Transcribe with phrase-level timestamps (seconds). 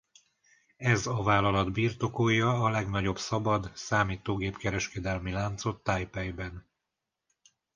[0.77, 6.67] Ez a vállalat birtokolja a legnagyobb szabad számítógép-kereskedelmi láncot Tajpejben.